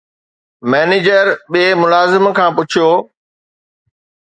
[0.71, 2.89] manager ٻئي ملازم کان پڇيو